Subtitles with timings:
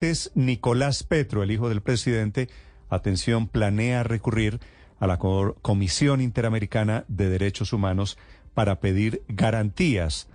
[0.00, 2.48] Es Nicolás Petro, el hijo del presidente,
[2.88, 4.60] atención, planea recurrir
[5.00, 8.16] a la Comisión Interamericana de Derechos Humanos
[8.54, 10.28] para pedir garantías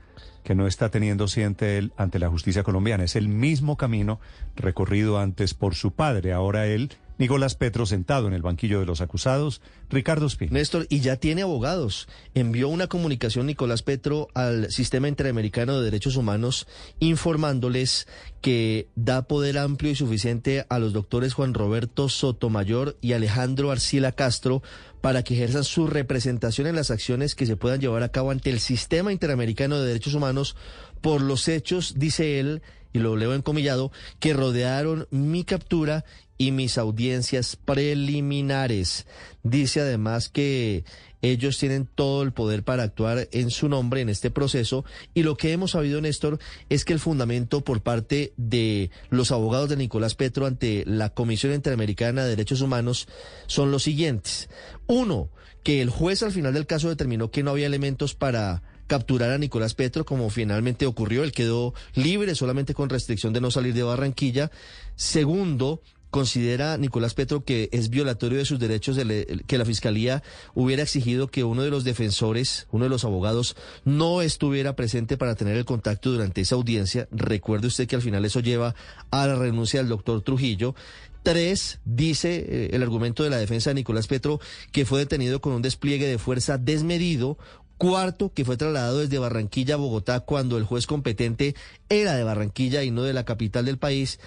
[0.43, 3.05] que no está teniendo siente él ante la justicia colombiana.
[3.05, 4.19] Es el mismo camino
[4.57, 6.33] recorrido antes por su padre.
[6.33, 10.49] Ahora él Nicolás Petro sentado en el banquillo de los acusados, Ricardo Espín.
[10.51, 12.07] Néstor, y ya tiene abogados.
[12.33, 16.67] Envió una comunicación Nicolás Petro al Sistema Interamericano de Derechos Humanos
[16.99, 18.07] informándoles
[18.41, 24.11] que da poder amplio y suficiente a los doctores Juan Roberto Sotomayor y Alejandro Arcila
[24.11, 24.63] Castro
[25.01, 28.49] para que ejerzan su representación en las acciones que se puedan llevar a cabo ante
[28.49, 30.55] el Sistema Interamericano de Derechos Humanos
[31.01, 32.61] por los hechos, dice él,
[32.93, 36.05] y lo leo encomillado, que rodearon mi captura
[36.37, 39.05] y mis audiencias preliminares.
[39.43, 40.83] Dice además que
[41.21, 44.83] ellos tienen todo el poder para actuar en su nombre en este proceso
[45.13, 46.37] y lo que hemos sabido, Néstor,
[46.69, 51.53] es que el fundamento por parte de los abogados de Nicolás Petro ante la Comisión
[51.53, 53.07] Interamericana de Derechos Humanos
[53.47, 54.49] son los siguientes.
[54.85, 55.29] Uno,
[55.63, 59.37] que el juez al final del caso determinó que no había elementos para capturar a
[59.37, 61.23] Nicolás Petro, como finalmente ocurrió.
[61.23, 64.51] Él quedó libre solamente con restricción de no salir de Barranquilla.
[64.95, 65.81] Segundo,
[66.13, 68.99] considera Nicolás Petro que es violatorio de sus derechos
[69.47, 70.21] que la Fiscalía
[70.53, 75.33] hubiera exigido que uno de los defensores, uno de los abogados, no estuviera presente para
[75.33, 77.07] tener el contacto durante esa audiencia.
[77.11, 78.75] Recuerde usted que al final eso lleva
[79.09, 80.75] a la renuncia del doctor Trujillo.
[81.23, 84.39] Tres, dice eh, el argumento de la defensa de Nicolás Petro,
[84.71, 87.39] que fue detenido con un despliegue de fuerza desmedido,
[87.77, 91.55] Cuarto, que fue trasladado desde Barranquilla a Bogotá cuando el juez competente
[91.89, 94.19] era de Barranquilla y no de la capital del país.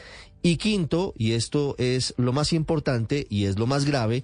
[0.43, 4.23] Y quinto, y esto es lo más importante y es lo más grave,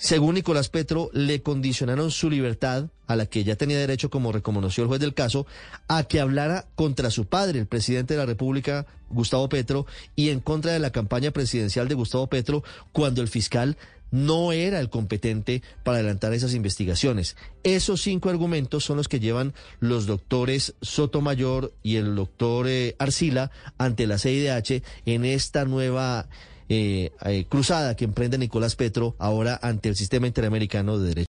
[0.00, 4.84] según Nicolás Petro, le condicionaron su libertad, a la que ya tenía derecho, como reconoció
[4.84, 5.44] el juez del caso,
[5.88, 10.38] a que hablara contra su padre, el presidente de la República, Gustavo Petro, y en
[10.38, 13.76] contra de la campaña presidencial de Gustavo Petro, cuando el fiscal
[14.10, 17.36] no era el competente para adelantar esas investigaciones.
[17.62, 23.50] Esos cinco argumentos son los que llevan los doctores Sotomayor y el doctor eh, Arcila
[23.76, 26.28] ante la CIDH en esta nueva
[26.70, 31.26] eh, eh, cruzada que emprende Nicolás Petro ahora ante el sistema interamericano de derechos.